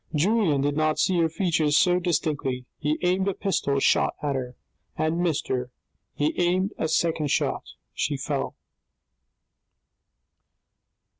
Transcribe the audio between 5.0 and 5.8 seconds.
missed her: